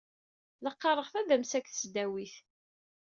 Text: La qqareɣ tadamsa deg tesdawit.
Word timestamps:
La 0.63 0.71
qqareɣ 0.75 1.07
tadamsa 1.09 1.59
deg 1.59 1.67
tesdawit. 1.67 2.35